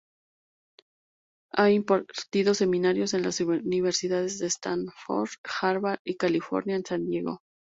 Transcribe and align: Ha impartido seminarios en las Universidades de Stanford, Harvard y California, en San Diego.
Ha 1.51 1.69
impartido 1.69 2.55
seminarios 2.55 3.13
en 3.13 3.21
las 3.21 3.39
Universidades 3.39 4.39
de 4.39 4.47
Stanford, 4.47 5.29
Harvard 5.61 5.99
y 6.03 6.17
California, 6.17 6.75
en 6.75 6.83
San 6.85 7.05
Diego. 7.07 7.41